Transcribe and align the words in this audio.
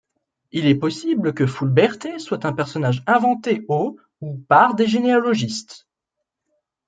Il 0.51 0.65
est 0.65 0.73
possible 0.79 1.31
que 1.31 1.45
Fulberte 1.45 2.07
soit 2.19 2.43
un 2.45 2.53
personnage 2.53 3.03
inventé 3.05 3.63
au 3.69 3.97
ou 4.21 4.35
par 4.47 4.73
des 4.73 4.87
généalogistes. 4.87 5.87